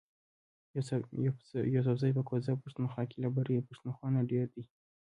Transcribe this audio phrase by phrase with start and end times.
[1.75, 4.63] یوسفزي په کوزه پښتونخوا کی له برۍ پښتونخوا نه ډیر دي